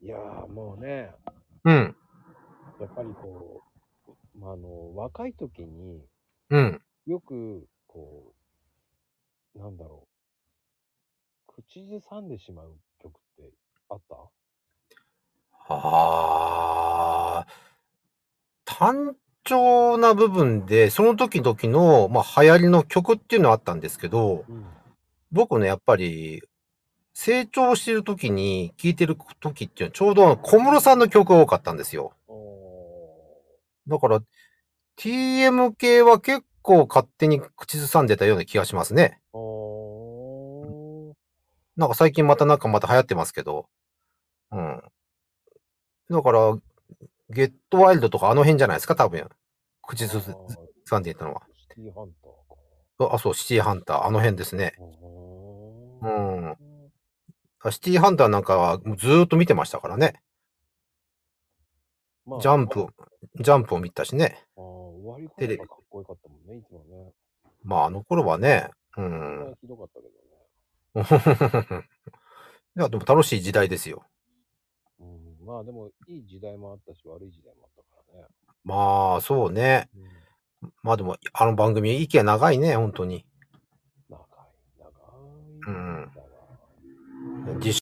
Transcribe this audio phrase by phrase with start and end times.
[0.00, 1.10] いやーもうね、
[1.64, 1.96] うん。
[2.80, 3.62] やっぱりこ
[4.06, 6.06] う、まあ、あの、若い時に
[6.50, 6.80] うん。
[7.06, 8.32] よく、こ
[9.56, 10.06] う、なんだろ
[11.48, 13.50] う、口ずさんでしまう曲って
[13.88, 14.14] あった？
[15.70, 17.46] ああ。
[18.64, 24.66] 単調な部分で、その時々の、まあ、流行りの曲っていうのはあったんですけど、うん。
[25.32, 26.42] 僕ね、やっぱり、
[27.20, 32.12] 成長してる時に聴いてる時っていうのは、ちょうど小室さんの曲が多かったんですよ。
[32.28, 33.42] お
[33.88, 34.20] だから、
[34.96, 39.18] TM 系は結構勝手に口ずさんでたような気がしますね。
[41.76, 43.66] なんか最近またなんかまた流行ってますけど。
[44.52, 44.80] うん。
[46.10, 46.56] だから、
[47.30, 49.28] ゲットワイルドとかあの辺じゃないですか、多分。
[49.82, 50.20] 口ず
[50.84, 51.42] さんでいたのは。
[51.52, 53.12] シティハンターか。
[53.12, 54.74] あ、あそう、シティハンター、あの辺ですね。
[56.00, 56.67] うん。
[57.70, 60.14] シティハンターなんかはずーっと見てましたからね。
[62.24, 62.90] まあジャンプを、
[63.40, 64.44] ジャンプを見たしね。
[64.56, 67.12] ああ、終わり方テレビがかっこよかったもんね、いつもね。
[67.64, 68.70] まあ、あの頃はね。
[68.96, 69.54] うんは。
[69.60, 71.84] ひどかったけどね。
[72.76, 74.04] いや、でも楽しい時代ですよ。
[75.00, 78.28] うん、まあでも、いい時代もあったし、悪い時代もあったからね。
[78.64, 79.88] まあ、そうね。
[80.62, 83.26] うん、まあでも、あの番組、息が長いね、本当に。